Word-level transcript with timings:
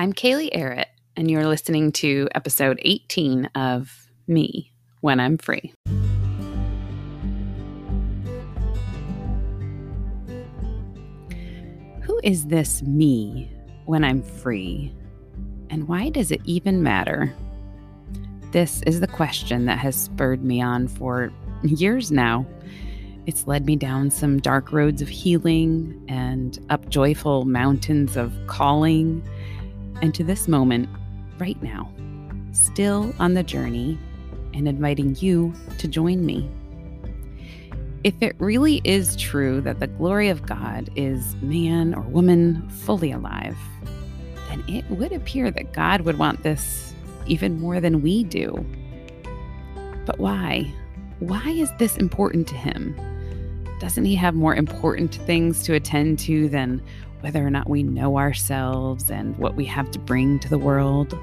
I'm 0.00 0.12
Kaylee 0.12 0.56
Arrett, 0.56 0.86
and 1.16 1.28
you're 1.28 1.48
listening 1.48 1.90
to 1.94 2.28
episode 2.32 2.78
18 2.82 3.46
of 3.56 4.08
Me 4.28 4.72
When 5.00 5.18
I'm 5.18 5.36
Free. 5.36 5.74
Who 12.02 12.20
is 12.22 12.46
this 12.46 12.80
me 12.82 13.50
when 13.86 14.04
I'm 14.04 14.22
free? 14.22 14.94
And 15.68 15.88
why 15.88 16.10
does 16.10 16.30
it 16.30 16.42
even 16.44 16.84
matter? 16.84 17.34
This 18.52 18.82
is 18.82 19.00
the 19.00 19.08
question 19.08 19.64
that 19.64 19.78
has 19.78 19.96
spurred 19.96 20.44
me 20.44 20.62
on 20.62 20.86
for 20.86 21.32
years 21.64 22.12
now. 22.12 22.46
It's 23.26 23.48
led 23.48 23.66
me 23.66 23.74
down 23.74 24.12
some 24.12 24.38
dark 24.38 24.70
roads 24.70 25.02
of 25.02 25.08
healing 25.08 26.00
and 26.08 26.56
up 26.70 26.88
joyful 26.88 27.46
mountains 27.46 28.16
of 28.16 28.32
calling 28.46 29.28
and 30.02 30.14
to 30.14 30.24
this 30.24 30.48
moment, 30.48 30.88
right 31.38 31.60
now, 31.62 31.90
still 32.52 33.14
on 33.18 33.34
the 33.34 33.42
journey 33.42 33.98
and 34.54 34.68
inviting 34.68 35.16
you 35.16 35.52
to 35.78 35.88
join 35.88 36.24
me. 36.24 36.48
If 38.04 38.14
it 38.22 38.36
really 38.38 38.80
is 38.84 39.16
true 39.16 39.60
that 39.62 39.80
the 39.80 39.88
glory 39.88 40.28
of 40.28 40.46
God 40.46 40.88
is 40.94 41.34
man 41.36 41.94
or 41.94 42.02
woman 42.02 42.68
fully 42.70 43.10
alive, 43.10 43.56
then 44.48 44.64
it 44.68 44.88
would 44.90 45.12
appear 45.12 45.50
that 45.50 45.72
God 45.72 46.02
would 46.02 46.18
want 46.18 46.42
this 46.42 46.94
even 47.26 47.60
more 47.60 47.80
than 47.80 48.00
we 48.00 48.24
do. 48.24 48.64
But 50.06 50.18
why? 50.18 50.72
Why 51.18 51.50
is 51.50 51.70
this 51.78 51.96
important 51.96 52.46
to 52.48 52.54
him? 52.54 52.94
Doesn't 53.78 54.04
he 54.04 54.14
have 54.16 54.34
more 54.34 54.54
important 54.54 55.14
things 55.14 55.62
to 55.64 55.74
attend 55.74 56.18
to 56.20 56.48
than 56.48 56.82
whether 57.20 57.44
or 57.44 57.50
not 57.50 57.68
we 57.68 57.82
know 57.82 58.18
ourselves 58.18 59.10
and 59.10 59.36
what 59.38 59.54
we 59.54 59.64
have 59.66 59.90
to 59.92 59.98
bring 59.98 60.38
to 60.40 60.48
the 60.48 60.58
world? 60.58 61.16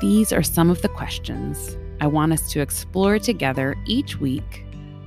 These 0.00 0.32
are 0.32 0.42
some 0.42 0.70
of 0.70 0.82
the 0.82 0.88
questions 0.88 1.76
I 2.00 2.06
want 2.06 2.32
us 2.32 2.50
to 2.52 2.60
explore 2.60 3.18
together 3.18 3.76
each 3.86 4.18
week 4.18 4.64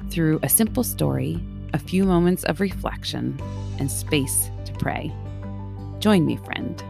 through 0.09 0.39
a 0.44 0.49
simple 0.49 0.83
story, 0.83 1.44
a 1.73 1.79
few 1.79 2.05
moments 2.05 2.44
of 2.44 2.59
reflection, 2.59 3.38
and 3.79 3.91
space 3.91 4.49
to 4.66 4.73
pray. 4.73 5.11
Join 5.99 6.25
me, 6.25 6.38
friend. 6.38 6.83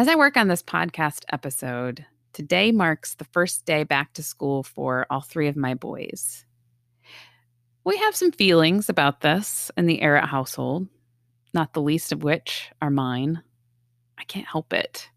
As 0.00 0.08
I 0.08 0.14
work 0.14 0.38
on 0.38 0.48
this 0.48 0.62
podcast 0.62 1.26
episode, 1.30 2.06
today 2.32 2.72
marks 2.72 3.16
the 3.16 3.26
first 3.26 3.66
day 3.66 3.84
back 3.84 4.14
to 4.14 4.22
school 4.22 4.62
for 4.62 5.06
all 5.10 5.20
three 5.20 5.46
of 5.46 5.56
my 5.56 5.74
boys. 5.74 6.46
We 7.84 7.98
have 7.98 8.16
some 8.16 8.32
feelings 8.32 8.88
about 8.88 9.20
this 9.20 9.70
in 9.76 9.84
the 9.84 10.02
Arrett 10.02 10.24
household, 10.24 10.88
not 11.52 11.74
the 11.74 11.82
least 11.82 12.12
of 12.12 12.22
which 12.22 12.70
are 12.80 12.88
mine. 12.88 13.42
I 14.16 14.24
can't 14.24 14.46
help 14.46 14.72
it. 14.72 15.10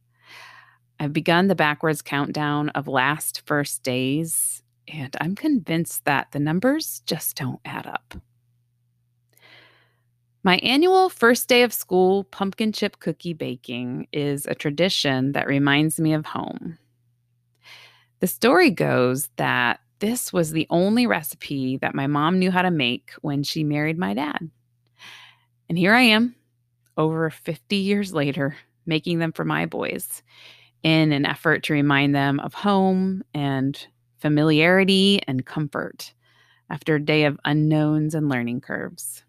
I've 1.00 1.14
begun 1.14 1.48
the 1.48 1.56
backwards 1.56 2.02
countdown 2.02 2.68
of 2.72 2.90
last 2.90 3.44
first 3.46 3.84
days, 3.84 4.64
and 4.90 5.16
I'm 5.22 5.36
convinced 5.36 6.04
that 6.04 6.34
the 6.34 6.40
numbers 6.40 7.02
just 7.06 7.38
don't 7.38 7.62
add 7.64 7.88
up. 7.88 8.16
My 10.46 10.58
annual 10.58 11.08
first 11.08 11.48
day 11.48 11.64
of 11.64 11.72
school 11.72 12.26
pumpkin 12.26 12.74
chip 12.74 13.00
cookie 13.00 13.32
baking 13.32 14.08
is 14.12 14.46
a 14.46 14.54
tradition 14.54 15.32
that 15.32 15.48
reminds 15.48 16.02
me 16.02 16.12
of 16.12 16.26
home. 16.26 16.78
The 18.20 18.28
story 18.28 18.70
goes 18.70 19.30
that 19.38 19.80
this 20.00 20.34
was 20.34 20.52
the 20.52 20.68
only 20.70 21.08
recipe 21.08 21.78
that 21.78 21.96
my 21.96 22.08
mom 22.08 22.40
knew 22.40 22.52
how 22.52 22.62
to 22.62 22.72
make 22.72 23.12
when 23.22 23.44
she 23.44 23.64
married 23.64 23.98
my 23.98 24.14
dad. 24.14 24.50
And 25.70 25.78
here 25.78 25.94
I 25.94 26.02
am, 26.02 26.36
over 26.98 27.30
50 27.30 27.78
years 27.78 28.14
later, 28.14 28.58
making 28.86 29.20
them 29.20 29.32
for 29.32 29.46
my 29.46 29.66
boys 29.66 30.24
in 30.84 31.14
an 31.14 31.26
effort 31.26 31.64
to 31.64 31.74
remind 31.74 32.14
them 32.14 32.42
of 32.42 32.54
home 32.54 33.24
and 33.34 33.88
familiarity 34.20 35.22
and 35.26 35.46
comfort 35.46 36.14
after 36.70 36.96
a 36.96 37.06
day 37.06 37.24
of 37.24 37.40
unknowns 37.46 38.14
and 38.14 38.28
learning 38.28 38.60
curves. 38.60 39.24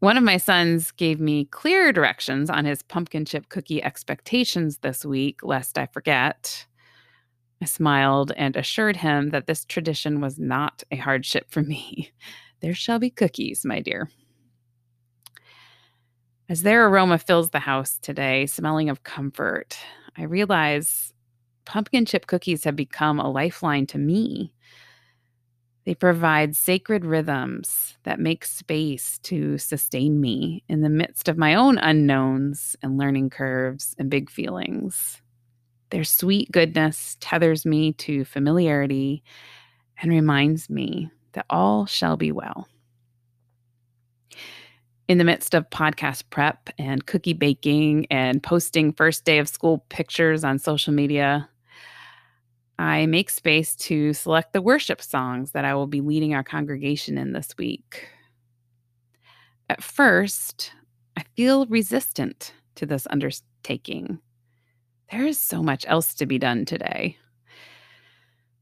One 0.00 0.16
of 0.16 0.24
my 0.24 0.38
sons 0.38 0.92
gave 0.92 1.20
me 1.20 1.44
clear 1.44 1.92
directions 1.92 2.48
on 2.48 2.64
his 2.64 2.82
pumpkin 2.82 3.26
chip 3.26 3.50
cookie 3.50 3.82
expectations 3.82 4.78
this 4.78 5.04
week, 5.04 5.42
lest 5.42 5.76
I 5.76 5.86
forget. 5.92 6.66
I 7.60 7.66
smiled 7.66 8.32
and 8.34 8.56
assured 8.56 8.96
him 8.96 9.28
that 9.28 9.46
this 9.46 9.66
tradition 9.66 10.22
was 10.22 10.38
not 10.38 10.82
a 10.90 10.96
hardship 10.96 11.50
for 11.50 11.62
me. 11.62 12.12
There 12.60 12.74
shall 12.74 12.98
be 12.98 13.08
cookies, 13.08 13.64
my 13.64 13.80
dear. 13.80 14.10
As 16.46 16.60
their 16.60 16.86
aroma 16.86 17.16
fills 17.16 17.48
the 17.48 17.60
house 17.60 17.96
today, 18.02 18.44
smelling 18.44 18.90
of 18.90 19.02
comfort, 19.02 19.78
I 20.14 20.24
realize 20.24 21.14
pumpkin 21.64 22.04
chip 22.04 22.26
cookies 22.26 22.64
have 22.64 22.76
become 22.76 23.18
a 23.18 23.30
lifeline 23.30 23.86
to 23.86 23.98
me. 23.98 24.52
They 25.90 25.96
provide 25.96 26.54
sacred 26.54 27.04
rhythms 27.04 27.96
that 28.04 28.20
make 28.20 28.44
space 28.44 29.18
to 29.24 29.58
sustain 29.58 30.20
me 30.20 30.62
in 30.68 30.82
the 30.82 30.88
midst 30.88 31.28
of 31.28 31.36
my 31.36 31.56
own 31.56 31.78
unknowns 31.78 32.76
and 32.80 32.96
learning 32.96 33.30
curves 33.30 33.96
and 33.98 34.08
big 34.08 34.30
feelings. 34.30 35.20
Their 35.90 36.04
sweet 36.04 36.52
goodness 36.52 37.16
tethers 37.18 37.66
me 37.66 37.92
to 37.94 38.24
familiarity 38.24 39.24
and 40.00 40.12
reminds 40.12 40.70
me 40.70 41.10
that 41.32 41.46
all 41.50 41.86
shall 41.86 42.16
be 42.16 42.30
well. 42.30 42.68
In 45.08 45.18
the 45.18 45.24
midst 45.24 45.54
of 45.54 45.70
podcast 45.70 46.22
prep 46.30 46.70
and 46.78 47.04
cookie 47.04 47.32
baking 47.32 48.06
and 48.12 48.40
posting 48.40 48.92
first 48.92 49.24
day 49.24 49.40
of 49.40 49.48
school 49.48 49.84
pictures 49.88 50.44
on 50.44 50.60
social 50.60 50.92
media, 50.92 51.48
I 52.80 53.04
make 53.04 53.28
space 53.28 53.76
to 53.76 54.14
select 54.14 54.54
the 54.54 54.62
worship 54.62 55.02
songs 55.02 55.50
that 55.50 55.66
I 55.66 55.74
will 55.74 55.86
be 55.86 56.00
leading 56.00 56.32
our 56.32 56.42
congregation 56.42 57.18
in 57.18 57.34
this 57.34 57.50
week. 57.58 58.08
At 59.68 59.82
first, 59.82 60.72
I 61.14 61.24
feel 61.36 61.66
resistant 61.66 62.54
to 62.76 62.86
this 62.86 63.06
undertaking. 63.10 64.18
There 65.12 65.26
is 65.26 65.38
so 65.38 65.62
much 65.62 65.84
else 65.88 66.14
to 66.14 66.24
be 66.24 66.38
done 66.38 66.64
today. 66.64 67.18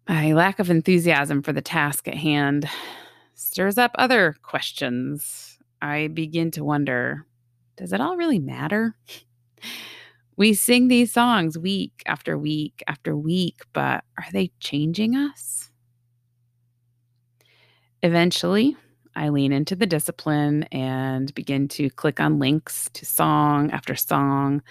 My 0.09 0.33
lack 0.33 0.59
of 0.59 0.69
enthusiasm 0.69 1.41
for 1.41 1.53
the 1.53 1.63
task 1.63 2.09
at 2.09 2.17
hand 2.17 2.69
stirs 3.35 3.79
up 3.79 3.93
other 4.01 4.35
questions. 4.43 5.59
I 5.81 6.09
begin 6.09 6.51
to 6.53 6.65
wonder 6.65 7.25
does 7.77 7.93
it 7.93 8.01
all 8.01 8.17
really 8.17 8.41
matter? 8.41 8.97
We 10.39 10.55
sing 10.55 10.87
these 10.87 11.13
songs 11.13 11.59
week 11.59 12.01
after 12.07 12.39
week 12.39 12.85
after 12.87 13.17
week, 13.17 13.63
but 13.73 14.05
are 14.17 14.31
they 14.33 14.53
changing 14.61 15.17
us? 15.17 15.73
Eventually, 18.05 18.77
I 19.17 19.31
lean 19.31 19.51
into 19.51 19.75
the 19.75 19.85
discipline 19.85 20.63
and 20.71 21.35
begin 21.35 21.67
to 21.71 21.91
click 21.91 22.21
on 22.21 22.39
links 22.39 22.89
to 22.93 23.05
song 23.05 23.73
after 23.73 23.97
song, 23.97 24.63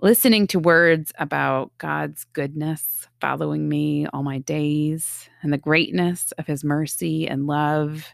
listening 0.00 0.48
to 0.48 0.58
words 0.58 1.12
about 1.20 1.70
God's 1.78 2.24
goodness 2.32 3.06
following 3.20 3.68
me 3.68 4.08
all 4.08 4.24
my 4.24 4.38
days 4.38 5.30
and 5.42 5.52
the 5.52 5.58
greatness 5.58 6.32
of 6.32 6.48
his 6.48 6.64
mercy 6.64 7.28
and 7.28 7.46
love. 7.46 8.08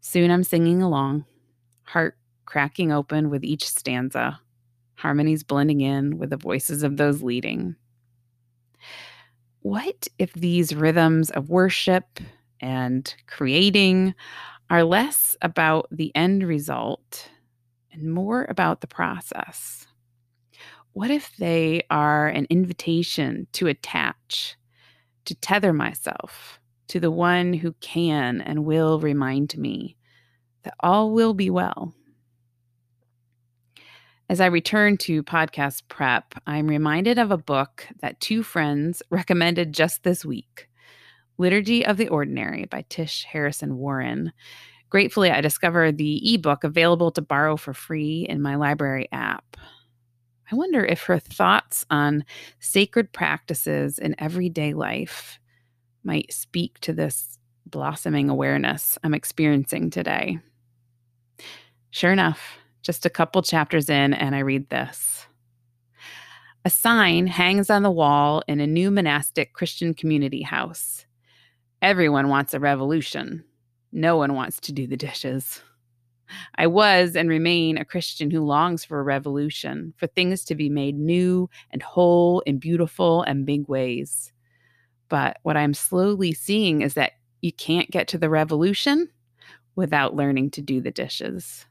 Soon 0.00 0.30
I'm 0.30 0.42
singing 0.42 0.80
along, 0.80 1.26
heart 1.82 2.16
cracking 2.46 2.90
open 2.90 3.28
with 3.28 3.44
each 3.44 3.68
stanza 3.68 4.40
harmonies 5.02 5.42
blending 5.42 5.80
in 5.80 6.16
with 6.16 6.30
the 6.30 6.36
voices 6.36 6.84
of 6.84 6.96
those 6.96 7.22
leading. 7.22 7.74
What 9.62 10.06
if 10.18 10.32
these 10.32 10.74
rhythms 10.74 11.30
of 11.30 11.50
worship 11.50 12.20
and 12.60 13.12
creating 13.26 14.14
are 14.70 14.84
less 14.84 15.36
about 15.42 15.88
the 15.90 16.14
end 16.14 16.44
result 16.44 17.28
and 17.90 18.14
more 18.14 18.46
about 18.48 18.80
the 18.80 18.86
process? 18.86 19.86
What 20.92 21.10
if 21.10 21.36
they 21.36 21.82
are 21.90 22.28
an 22.28 22.46
invitation 22.48 23.48
to 23.54 23.66
attach, 23.66 24.56
to 25.24 25.34
tether 25.34 25.72
myself 25.72 26.60
to 26.88 27.00
the 27.00 27.10
one 27.10 27.54
who 27.54 27.72
can 27.80 28.40
and 28.40 28.64
will 28.64 29.00
remind 29.00 29.58
me 29.58 29.96
that 30.62 30.74
all 30.78 31.10
will 31.10 31.34
be 31.34 31.50
well? 31.50 31.92
As 34.32 34.40
I 34.40 34.46
return 34.46 34.96
to 34.96 35.22
podcast 35.22 35.82
prep, 35.88 36.32
I'm 36.46 36.66
reminded 36.66 37.18
of 37.18 37.30
a 37.30 37.36
book 37.36 37.86
that 38.00 38.18
two 38.18 38.42
friends 38.42 39.02
recommended 39.10 39.74
just 39.74 40.04
this 40.04 40.24
week 40.24 40.70
Liturgy 41.36 41.84
of 41.84 41.98
the 41.98 42.08
Ordinary 42.08 42.64
by 42.64 42.86
Tish 42.88 43.26
Harrison 43.30 43.76
Warren. 43.76 44.32
Gratefully, 44.88 45.30
I 45.30 45.42
discovered 45.42 45.98
the 45.98 46.32
ebook 46.32 46.64
available 46.64 47.10
to 47.10 47.20
borrow 47.20 47.58
for 47.58 47.74
free 47.74 48.24
in 48.26 48.40
my 48.40 48.54
library 48.54 49.06
app. 49.12 49.58
I 50.50 50.54
wonder 50.54 50.82
if 50.82 51.02
her 51.02 51.18
thoughts 51.18 51.84
on 51.90 52.24
sacred 52.58 53.12
practices 53.12 53.98
in 53.98 54.14
everyday 54.18 54.72
life 54.72 55.40
might 56.04 56.32
speak 56.32 56.80
to 56.80 56.94
this 56.94 57.38
blossoming 57.66 58.30
awareness 58.30 58.96
I'm 59.04 59.12
experiencing 59.12 59.90
today. 59.90 60.38
Sure 61.90 62.12
enough, 62.12 62.56
just 62.82 63.06
a 63.06 63.10
couple 63.10 63.42
chapters 63.42 63.88
in, 63.88 64.14
and 64.14 64.34
I 64.34 64.40
read 64.40 64.68
this. 64.70 65.26
A 66.64 66.70
sign 66.70 67.26
hangs 67.26 67.70
on 67.70 67.82
the 67.82 67.90
wall 67.90 68.42
in 68.46 68.60
a 68.60 68.66
new 68.66 68.90
monastic 68.90 69.52
Christian 69.52 69.94
community 69.94 70.42
house. 70.42 71.06
Everyone 71.80 72.28
wants 72.28 72.54
a 72.54 72.60
revolution. 72.60 73.44
No 73.90 74.16
one 74.16 74.34
wants 74.34 74.60
to 74.60 74.72
do 74.72 74.86
the 74.86 74.96
dishes. 74.96 75.60
I 76.56 76.66
was 76.66 77.16
and 77.16 77.28
remain 77.28 77.76
a 77.76 77.84
Christian 77.84 78.30
who 78.30 78.40
longs 78.44 78.84
for 78.84 79.00
a 79.00 79.02
revolution, 79.02 79.92
for 79.96 80.06
things 80.06 80.44
to 80.44 80.54
be 80.54 80.68
made 80.68 80.96
new 80.96 81.50
and 81.70 81.82
whole 81.82 82.42
and 82.46 82.60
beautiful 82.60 83.22
and 83.22 83.44
big 83.44 83.68
ways. 83.68 84.32
But 85.08 85.38
what 85.42 85.56
I'm 85.56 85.74
slowly 85.74 86.32
seeing 86.32 86.80
is 86.80 86.94
that 86.94 87.12
you 87.42 87.52
can't 87.52 87.90
get 87.90 88.08
to 88.08 88.18
the 88.18 88.30
revolution 88.30 89.08
without 89.74 90.14
learning 90.14 90.52
to 90.52 90.62
do 90.62 90.80
the 90.80 90.90
dishes. 90.90 91.66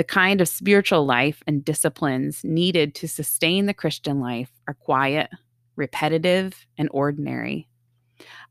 The 0.00 0.04
kind 0.04 0.40
of 0.40 0.48
spiritual 0.48 1.04
life 1.04 1.42
and 1.46 1.62
disciplines 1.62 2.42
needed 2.42 2.94
to 2.94 3.06
sustain 3.06 3.66
the 3.66 3.74
Christian 3.74 4.18
life 4.18 4.50
are 4.66 4.72
quiet, 4.72 5.28
repetitive, 5.76 6.66
and 6.78 6.88
ordinary. 6.90 7.68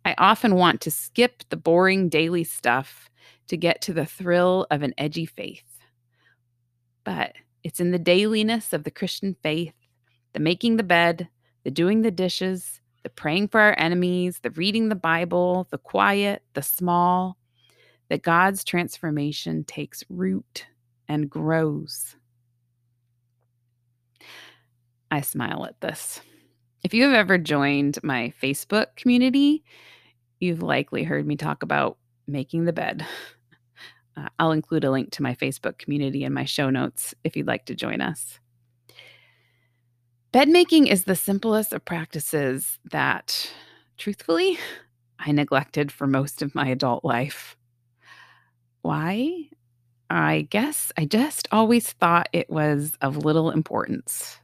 I 0.06 0.14
often 0.20 0.54
want 0.54 0.80
to 0.82 0.92
skip 0.92 1.42
the 1.50 1.58
boring 1.58 2.08
daily 2.08 2.44
stuff 2.44 3.10
to 3.48 3.58
get 3.58 3.82
to 3.82 3.94
the 3.94 4.06
thrill 4.06 4.68
of 4.70 4.84
an 4.84 4.94
edgy 4.96 5.26
faith. 5.26 5.66
But 7.04 7.34
it's 7.64 7.80
in 7.80 7.90
the 7.90 7.98
dailiness 7.98 8.72
of 8.72 8.84
the 8.84 8.92
Christian 8.92 9.36
faith, 9.42 9.74
the 10.34 10.40
making 10.40 10.78
the 10.78 10.84
bed, 10.84 11.30
the 11.64 11.72
doing 11.72 12.04
the 12.04 12.12
dishes, 12.12 12.80
the 13.02 13.10
praying 13.10 13.48
for 13.48 13.60
our 13.60 13.76
enemies, 13.80 14.42
the 14.44 14.52
reading 14.52 14.90
the 14.90 14.94
Bible, 14.94 15.68
the 15.72 15.80
quiet, 15.80 16.44
the 16.54 16.62
small, 16.62 17.38
that 18.10 18.22
God's 18.22 18.64
transformation 18.64 19.64
takes 19.64 20.04
root 20.10 20.68
and 21.10 21.30
grows. 21.30 22.16
I 25.12 25.22
smile 25.22 25.66
at 25.66 25.82
this. 25.82 26.22
If 26.84 26.94
you 26.94 27.04
have 27.04 27.14
ever 27.14 27.38
joined 27.38 28.02
my 28.04 28.32
Facebook 28.42 28.96
community, 28.96 29.64
you've 30.40 30.62
likely 30.64 31.04
heard 31.04 31.28
me 31.28 31.36
talk 31.36 31.64
about 31.64 31.98
making 32.28 32.66
the 32.66 32.74
bed. 32.74 33.06
Uh, 34.16 34.28
I'll 34.38 34.52
include 34.52 34.84
a 34.84 34.92
link 34.92 35.12
to 35.12 35.24
my 35.24 35.34
Facebook 35.36 35.78
community 35.78 36.24
in 36.24 36.34
my 36.34 36.46
show 36.46 36.70
notes 36.70 37.14
if 37.24 37.36
you'd 37.36 37.48
like 37.48 37.66
to 37.66 37.76
join 37.76 38.02
us. 38.02 38.40
Bed 40.32 40.48
making 40.48 40.88
is 40.88 41.06
the 41.06 41.16
simplest 41.16 41.74
of 41.74 41.84
practices 41.86 42.78
that, 42.92 43.52
truthfully, 43.98 44.60
I 45.20 45.32
neglected 45.32 45.92
for 45.92 46.08
most 46.08 46.42
of 46.42 46.56
my 46.56 46.68
adult 46.68 47.04
life. 47.04 47.58
Why? 48.84 49.49
I 50.10 50.48
guess 50.50 50.92
I 50.98 51.06
just 51.06 51.48
always 51.52 51.92
thought 51.92 52.30
it 52.34 52.50
was 52.50 52.94
of 53.02 53.18
little 53.18 53.52
importance. 53.52 54.40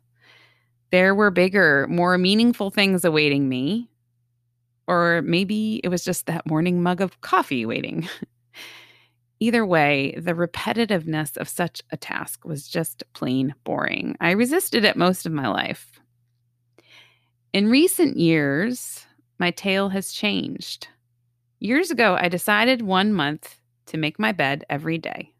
There 0.91 1.15
were 1.15 1.31
bigger, 1.31 1.87
more 1.89 2.17
meaningful 2.17 2.69
things 2.69 3.03
awaiting 3.03 3.49
me. 3.49 3.89
Or 4.87 5.23
maybe 5.23 5.81
it 5.83 5.89
was 5.89 6.03
just 6.03 6.27
that 6.27 6.45
morning 6.45 6.83
mug 6.83 7.01
of 7.01 7.21
coffee 7.21 7.65
waiting. 7.65 8.07
Either 9.39 9.65
way, 9.65 10.15
the 10.17 10.33
repetitiveness 10.33 11.35
of 11.37 11.49
such 11.49 11.81
a 11.91 11.97
task 11.97 12.45
was 12.45 12.67
just 12.67 13.03
plain 13.13 13.53
boring. 13.63 14.15
I 14.21 14.31
resisted 14.31 14.85
it 14.85 14.95
most 14.95 15.25
of 15.25 15.31
my 15.31 15.47
life. 15.47 15.99
In 17.51 17.69
recent 17.69 18.17
years, 18.17 19.05
my 19.39 19.51
tale 19.51 19.89
has 19.89 20.13
changed. 20.13 20.87
Years 21.59 21.91
ago, 21.91 22.15
I 22.19 22.29
decided 22.29 22.81
one 22.81 23.11
month 23.11 23.59
to 23.87 23.97
make 23.97 24.19
my 24.19 24.31
bed 24.31 24.63
every 24.69 24.97
day. 24.97 25.34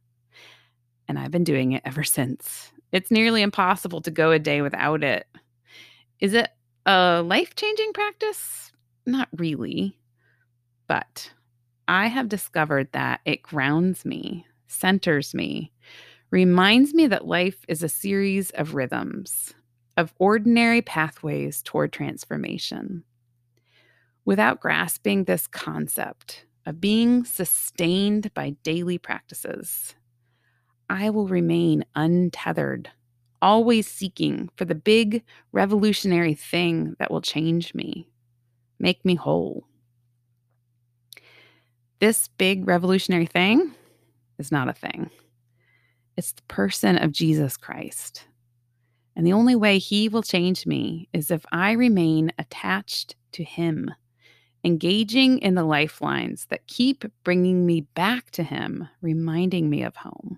And 1.08 1.20
I've 1.20 1.32
been 1.32 1.44
doing 1.44 1.74
it 1.74 1.84
ever 1.86 2.04
since. 2.04 2.72
It's 2.92 3.12
nearly 3.12 3.42
impossible 3.42 4.02
to 4.02 4.12
go 4.12 4.32
a 4.32 4.40
day 4.40 4.62
without 4.62 5.04
it. 5.04 5.28
Is 6.20 6.34
it 6.34 6.50
a 6.86 7.22
life 7.22 7.56
changing 7.56 7.94
practice? 7.94 8.72
Not 9.06 9.28
really. 9.36 9.98
But 10.88 11.32
I 11.88 12.08
have 12.08 12.30
discovered 12.30 12.92
that 12.94 13.22
it 13.26 13.44
grounds 13.44 14.06
me, 14.06 14.46
centers 14.68 15.34
me, 15.34 15.72
reminds 16.32 16.94
me 16.94 17.08
that 17.08 17.28
life 17.28 17.64
is 17.68 17.84
a 17.84 17.90
series 17.90 18.52
of 18.52 18.76
rhythms, 18.76 19.54
of 19.98 20.14
ordinary 20.18 20.82
pathways 20.82 21.62
toward 21.62 21.94
transformation. 21.94 23.04
Without 24.26 24.60
grasping 24.60 25.24
this 25.24 25.46
concept 25.48 26.46
of 26.66 26.82
being 26.82 27.24
sustained 27.24 28.34
by 28.34 28.52
daily 28.64 28.98
practices, 28.98 29.94
I 30.90 31.10
will 31.10 31.28
remain 31.28 31.86
untethered, 31.96 32.90
always 33.42 33.88
seeking 33.88 34.50
for 34.56 34.66
the 34.66 34.76
big 34.76 35.24
revolutionary 35.52 36.34
thing 36.34 36.96
that 37.00 37.12
will 37.12 37.22
change 37.22 37.74
me, 37.74 38.10
make 38.80 39.04
me 39.04 39.16
whole. 39.16 39.66
This 42.00 42.28
big 42.38 42.68
revolutionary 42.68 43.26
thing 43.26 43.74
is 44.38 44.52
not 44.52 44.70
a 44.70 44.74
thing. 44.74 45.10
It's 46.18 46.34
the 46.34 46.42
person 46.44 46.98
of 46.98 47.12
Jesus 47.12 47.58
Christ. 47.58 48.26
And 49.16 49.26
the 49.26 49.34
only 49.34 49.56
way 49.56 49.78
he 49.78 50.10
will 50.10 50.24
change 50.24 50.66
me 50.66 51.08
is 51.14 51.32
if 51.32 51.46
I 51.52 51.72
remain 51.72 52.32
attached 52.38 53.16
to 53.34 53.44
him, 53.44 53.92
engaging 54.64 55.40
in 55.40 55.56
the 55.56 55.64
lifelines 55.64 56.48
that 56.48 56.68
keep 56.68 57.06
bringing 57.24 57.66
me 57.66 57.82
back 57.82 58.32
to 58.32 58.44
him, 58.44 58.88
reminding 59.02 59.70
me 59.70 59.84
of 59.84 59.96
home. 59.96 60.38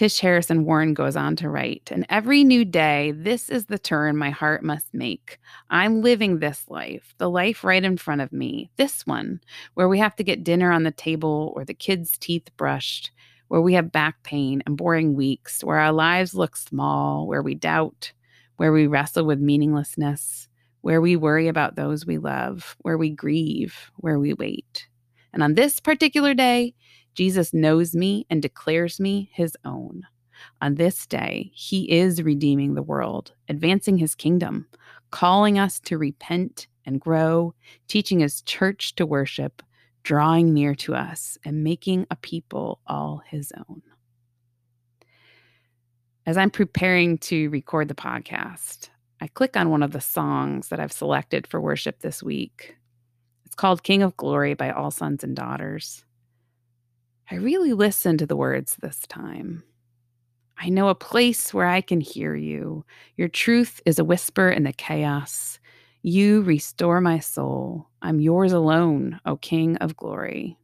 Tish 0.00 0.20
Harrison 0.20 0.64
Warren 0.64 0.94
goes 0.94 1.14
on 1.14 1.36
to 1.36 1.50
write, 1.50 1.90
and 1.92 2.06
every 2.08 2.42
new 2.42 2.64
day, 2.64 3.12
this 3.14 3.50
is 3.50 3.66
the 3.66 3.78
turn 3.78 4.16
my 4.16 4.30
heart 4.30 4.64
must 4.64 4.94
make. 4.94 5.38
I'm 5.68 6.00
living 6.00 6.38
this 6.38 6.64
life, 6.70 7.14
the 7.18 7.28
life 7.28 7.62
right 7.62 7.84
in 7.84 7.98
front 7.98 8.22
of 8.22 8.32
me, 8.32 8.70
this 8.76 9.06
one, 9.06 9.42
where 9.74 9.90
we 9.90 9.98
have 9.98 10.16
to 10.16 10.24
get 10.24 10.42
dinner 10.42 10.72
on 10.72 10.84
the 10.84 10.90
table 10.90 11.52
or 11.54 11.66
the 11.66 11.74
kids' 11.74 12.16
teeth 12.16 12.48
brushed, 12.56 13.10
where 13.48 13.60
we 13.60 13.74
have 13.74 13.92
back 13.92 14.22
pain 14.22 14.62
and 14.64 14.78
boring 14.78 15.12
weeks, 15.12 15.62
where 15.62 15.76
our 15.76 15.92
lives 15.92 16.34
look 16.34 16.56
small, 16.56 17.26
where 17.26 17.42
we 17.42 17.54
doubt, 17.54 18.14
where 18.56 18.72
we 18.72 18.86
wrestle 18.86 19.26
with 19.26 19.38
meaninglessness, 19.38 20.48
where 20.80 21.02
we 21.02 21.14
worry 21.14 21.46
about 21.46 21.76
those 21.76 22.06
we 22.06 22.16
love, 22.16 22.74
where 22.78 22.96
we 22.96 23.10
grieve, 23.10 23.90
where 23.96 24.18
we 24.18 24.32
wait. 24.32 24.88
And 25.34 25.42
on 25.42 25.56
this 25.56 25.78
particular 25.78 26.32
day, 26.32 26.74
Jesus 27.14 27.52
knows 27.52 27.94
me 27.94 28.26
and 28.30 28.40
declares 28.40 29.00
me 29.00 29.30
his 29.32 29.56
own. 29.64 30.06
On 30.60 30.74
this 30.74 31.06
day, 31.06 31.50
he 31.54 31.90
is 31.90 32.22
redeeming 32.22 32.74
the 32.74 32.82
world, 32.82 33.32
advancing 33.48 33.98
his 33.98 34.14
kingdom, 34.14 34.66
calling 35.10 35.58
us 35.58 35.80
to 35.80 35.98
repent 35.98 36.66
and 36.86 37.00
grow, 37.00 37.54
teaching 37.88 38.20
his 38.20 38.42
church 38.42 38.94
to 38.94 39.04
worship, 39.04 39.62
drawing 40.02 40.54
near 40.54 40.74
to 40.74 40.94
us, 40.94 41.36
and 41.44 41.62
making 41.62 42.06
a 42.10 42.16
people 42.16 42.80
all 42.86 43.22
his 43.26 43.52
own. 43.68 43.82
As 46.26 46.36
I'm 46.36 46.50
preparing 46.50 47.18
to 47.18 47.50
record 47.50 47.88
the 47.88 47.94
podcast, 47.94 48.88
I 49.20 49.26
click 49.26 49.56
on 49.56 49.70
one 49.70 49.82
of 49.82 49.92
the 49.92 50.00
songs 50.00 50.68
that 50.68 50.80
I've 50.80 50.92
selected 50.92 51.46
for 51.46 51.60
worship 51.60 52.00
this 52.00 52.22
week. 52.22 52.76
It's 53.44 53.54
called 53.54 53.82
King 53.82 54.02
of 54.02 54.16
Glory 54.16 54.54
by 54.54 54.70
All 54.70 54.90
Sons 54.90 55.24
and 55.24 55.36
Daughters. 55.36 56.04
I 57.32 57.36
really 57.36 57.74
listened 57.74 58.18
to 58.18 58.26
the 58.26 58.34
words 58.34 58.76
this 58.76 59.06
time. 59.06 59.62
I 60.58 60.68
know 60.68 60.88
a 60.88 60.96
place 60.96 61.54
where 61.54 61.66
I 61.66 61.80
can 61.80 62.00
hear 62.00 62.34
you. 62.34 62.84
Your 63.16 63.28
truth 63.28 63.80
is 63.86 64.00
a 64.00 64.04
whisper 64.04 64.50
in 64.50 64.64
the 64.64 64.72
chaos. 64.72 65.60
You 66.02 66.42
restore 66.42 67.00
my 67.00 67.20
soul. 67.20 67.88
I'm 68.02 68.18
yours 68.18 68.50
alone, 68.50 69.20
O 69.26 69.36
King 69.36 69.76
of 69.76 69.96
glory. 69.96 70.58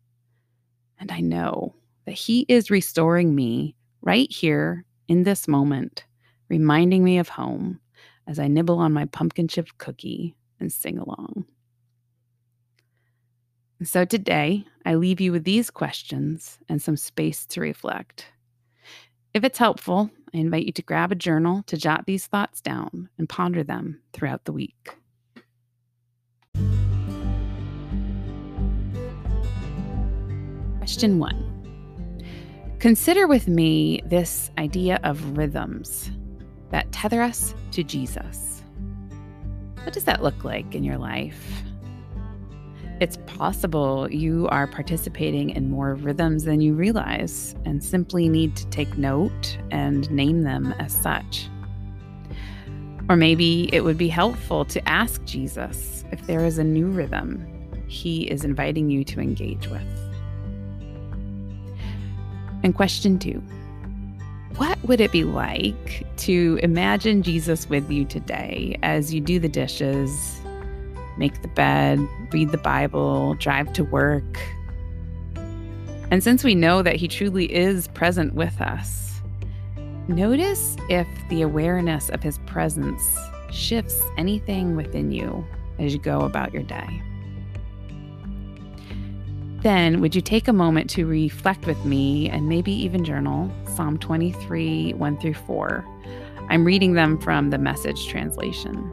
And 0.99 1.13
I 1.13 1.21
know 1.21 1.77
that 2.05 2.13
He 2.13 2.45
is 2.49 2.69
restoring 2.69 3.33
me 3.33 3.77
right 4.03 4.31
here 4.31 4.85
in 5.07 5.23
this 5.23 5.47
moment, 5.47 6.05
reminding 6.49 7.05
me 7.05 7.19
of 7.19 7.29
home 7.29 7.79
as 8.27 8.41
I 8.41 8.49
nibble 8.49 8.79
on 8.79 8.93
my 8.93 9.05
pumpkin 9.05 9.47
chip 9.47 9.69
cookie 9.79 10.35
and 10.59 10.73
sing 10.73 10.99
along. 10.99 11.45
So 13.83 14.07
today, 14.07 14.65
I 14.87 14.95
leave 14.95 15.21
you 15.21 15.33
with 15.33 15.45
these 15.45 15.69
questions 15.71 16.59
and 16.67 16.81
some 16.81 16.97
space 16.97 17.45
to 17.47 17.61
reflect. 17.61 18.27
If 19.35 19.45
it's 19.45 19.59
helpful, 19.59 20.11
I 20.33 20.39
invite 20.39 20.65
you 20.65 20.73
to 20.73 20.83
grab 20.83 21.13
a 21.13 21.15
journal 21.15 21.63
to 21.67 21.77
jot 21.77 22.07
these 22.07 22.27
thoughts 22.27 22.63
down 22.63 23.11
and 23.19 23.29
ponder 23.29 23.63
them 23.63 24.01
throughout 24.15 24.47
the 24.47 24.53
week. 24.53 24.97
Question 30.79 31.19
one 31.19 31.43
Consider 32.79 33.27
with 33.27 33.47
me 33.47 34.01
this 34.07 34.51
idea 34.57 35.01
of 35.03 35.37
rhythms 35.37 36.11
that 36.71 36.91
tether 36.93 37.21
us 37.21 37.55
to 37.73 37.83
Jesus. 37.83 38.63
What 39.83 39.93
does 39.93 40.05
that 40.05 40.23
look 40.23 40.45
like 40.45 40.75
in 40.75 40.83
your 40.83 40.97
life? 40.97 41.63
Possible 43.37 44.11
you 44.11 44.49
are 44.49 44.67
participating 44.67 45.51
in 45.51 45.71
more 45.71 45.95
rhythms 45.95 46.45
than 46.45 46.63
you 46.63 46.73
realize 46.73 47.55
and 47.67 47.85
simply 47.85 48.31
need 48.31 48.57
to 48.57 48.67
take 48.69 48.97
note 48.97 49.59
and 49.71 50.11
name 50.11 50.41
them 50.41 50.73
as 50.79 50.95
such. 50.95 51.49
Or 53.11 53.17
maybe 53.17 53.69
it 53.75 53.85
would 53.85 53.99
be 53.99 54.09
helpful 54.09 54.65
to 54.65 54.89
ask 54.89 55.23
Jesus 55.25 56.03
if 56.11 56.27
there 56.27 56.47
is 56.47 56.57
a 56.57 56.65
new 56.65 56.87
rhythm 56.87 57.47
he 57.89 58.23
is 58.23 58.43
inviting 58.43 58.89
you 58.89 59.05
to 59.05 59.21
engage 59.21 59.69
with. 59.69 59.87
And 62.63 62.75
question 62.75 63.19
two 63.19 63.43
What 64.57 64.83
would 64.85 65.03
it 65.03 65.13
be 65.13 65.25
like 65.25 66.07
to 66.19 66.59
imagine 66.63 67.23
Jesus 67.23 67.69
with 67.69 67.91
you 67.91 68.07
today 68.07 68.79
as 68.83 69.13
you 69.13 69.21
do 69.21 69.39
the 69.39 69.49
dishes, 69.49 70.41
make 71.19 71.43
the 71.43 71.49
bed, 71.49 71.99
read 72.33 72.53
the 72.53 72.59
Bible, 72.59 73.35
drive 73.35 73.73
to 73.75 73.85
work? 73.85 74.41
And 76.11 76.23
since 76.23 76.45
we 76.45 76.55
know 76.55 76.83
that 76.83 76.97
he 76.97 77.09
truly 77.09 77.53
is 77.53 77.89
present 77.89 78.35
with 78.35 78.61
us, 78.61 79.07
Notice 80.09 80.77
if 80.89 81.09
the 81.31 81.43
awareness 81.43 82.11
of 82.11 82.23
his 82.23 82.39
presence 82.47 83.19
shifts 83.51 84.01
anything 84.17 84.77
within 84.77 85.11
you 85.11 85.45
as 85.81 85.93
you 85.93 85.99
go 85.99 86.21
about 86.21 86.53
your 86.53 86.63
day. 86.63 87.03
Then, 89.63 90.01
would 90.01 90.15
you 90.15 90.21
take 90.21 90.47
a 90.47 90.53
moment 90.53 90.89
to 90.91 91.07
reflect 91.07 91.67
with 91.67 91.85
me 91.85 92.31
and 92.31 92.49
maybe 92.49 92.71
even 92.71 93.05
journal 93.05 93.51
Psalm 93.75 93.99
23, 93.99 94.93
1 94.93 95.19
through 95.19 95.35
4? 95.35 95.85
I'm 96.51 96.65
reading 96.65 96.93
them 96.93 97.19
from 97.19 97.51
the 97.51 97.59
message 97.59 98.07
translation. 98.07 98.93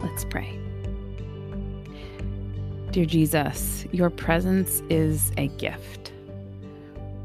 Let's 0.00 0.24
pray. 0.24 0.58
Dear 2.90 3.04
Jesus, 3.04 3.84
your 3.92 4.10
presence 4.10 4.82
is 4.88 5.32
a 5.36 5.48
gift. 5.48 6.12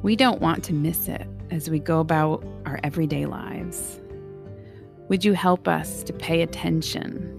We 0.02 0.16
don't 0.16 0.42
want 0.42 0.64
to 0.66 0.74
miss 0.74 1.08
it 1.08 1.28
as 1.52 1.70
we 1.70 1.80
go 1.80 2.00
about 2.00 2.44
our 2.66 2.80
everyday 2.84 3.26
lives. 3.26 4.00
Would 5.10 5.24
you 5.24 5.34
help 5.34 5.68
us 5.68 6.04
to 6.04 6.14
pay 6.14 6.42
attention? 6.42 7.38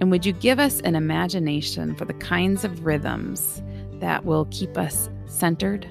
And 0.00 0.10
would 0.10 0.26
you 0.26 0.32
give 0.32 0.58
us 0.58 0.80
an 0.80 0.94
imagination 0.94 1.94
for 1.94 2.04
the 2.04 2.14
kinds 2.14 2.64
of 2.64 2.84
rhythms 2.84 3.62
that 3.94 4.24
will 4.24 4.46
keep 4.50 4.76
us 4.76 5.08
centered, 5.26 5.88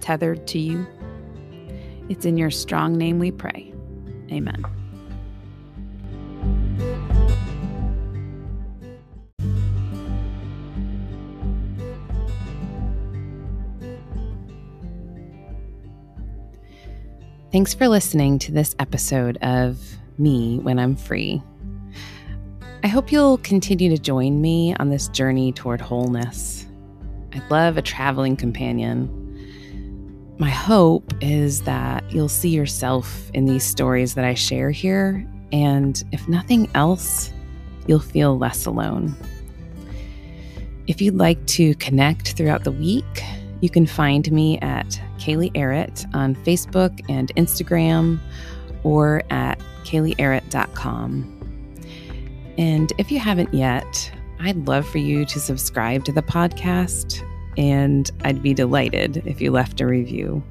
tethered 0.00 0.46
to 0.48 0.58
you? 0.58 0.86
It's 2.08 2.24
in 2.24 2.36
your 2.36 2.50
strong 2.50 2.96
name 2.96 3.18
we 3.18 3.30
pray. 3.30 3.72
Amen. 4.30 4.64
Thanks 17.54 17.72
for 17.72 17.86
listening 17.86 18.40
to 18.40 18.50
this 18.50 18.74
episode 18.80 19.36
of 19.40 19.78
Me 20.18 20.58
When 20.58 20.76
I'm 20.76 20.96
Free. 20.96 21.40
I 22.82 22.88
hope 22.88 23.12
you'll 23.12 23.38
continue 23.38 23.88
to 23.90 24.02
join 24.02 24.40
me 24.40 24.74
on 24.80 24.90
this 24.90 25.06
journey 25.06 25.52
toward 25.52 25.80
wholeness. 25.80 26.66
I'd 27.32 27.48
love 27.52 27.76
a 27.76 27.82
traveling 27.82 28.34
companion. 28.34 29.08
My 30.36 30.50
hope 30.50 31.12
is 31.20 31.62
that 31.62 32.02
you'll 32.10 32.28
see 32.28 32.48
yourself 32.48 33.30
in 33.34 33.44
these 33.44 33.62
stories 33.62 34.14
that 34.14 34.24
I 34.24 34.34
share 34.34 34.72
here, 34.72 35.24
and 35.52 36.02
if 36.10 36.26
nothing 36.26 36.68
else, 36.74 37.32
you'll 37.86 38.00
feel 38.00 38.36
less 38.36 38.66
alone. 38.66 39.14
If 40.88 41.00
you'd 41.00 41.14
like 41.14 41.46
to 41.46 41.76
connect 41.76 42.32
throughout 42.32 42.64
the 42.64 42.72
week, 42.72 43.22
you 43.64 43.70
can 43.70 43.86
find 43.86 44.30
me 44.30 44.58
at 44.58 45.00
Kaylee 45.16 45.50
Arrett 45.56 46.04
on 46.12 46.36
Facebook 46.36 47.00
and 47.08 47.34
Instagram 47.34 48.20
or 48.82 49.22
at 49.30 49.58
kayleearrett.com. 49.84 51.40
And 52.58 52.92
if 52.98 53.10
you 53.10 53.18
haven't 53.18 53.54
yet, 53.54 54.12
I'd 54.38 54.68
love 54.68 54.86
for 54.86 54.98
you 54.98 55.24
to 55.24 55.40
subscribe 55.40 56.04
to 56.04 56.12
the 56.12 56.20
podcast, 56.20 57.26
and 57.56 58.10
I'd 58.22 58.42
be 58.42 58.52
delighted 58.52 59.22
if 59.26 59.40
you 59.40 59.50
left 59.50 59.80
a 59.80 59.86
review. 59.86 60.42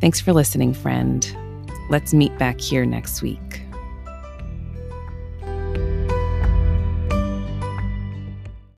Thanks 0.00 0.20
for 0.20 0.32
listening, 0.32 0.74
friend. 0.74 1.24
Let's 1.88 2.12
meet 2.12 2.36
back 2.36 2.60
here 2.60 2.84
next 2.84 3.22
week. 3.22 3.49